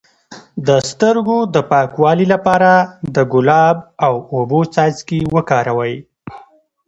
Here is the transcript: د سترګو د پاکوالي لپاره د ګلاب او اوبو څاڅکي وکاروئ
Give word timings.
د 0.67 0.69
سترګو 0.89 1.37
د 1.55 1.55
پاکوالي 1.71 2.25
لپاره 2.33 2.71
د 3.15 3.17
ګلاب 3.33 3.77
او 4.05 4.13
اوبو 4.35 4.59
څاڅکي 4.73 5.19
وکاروئ 5.35 5.95